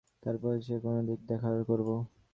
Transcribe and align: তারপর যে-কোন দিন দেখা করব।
তারপর 0.23 0.53
যে-কোন 0.65 0.95
দিন 1.07 1.19
দেখা 1.29 1.49
করব। 1.69 1.89